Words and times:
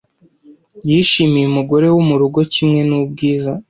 Yishimiye 0.89 1.45
umugore 1.47 1.85
wo 1.93 2.01
murugo 2.09 2.39
kimwe 2.53 2.79
nubwiza, 2.89 3.51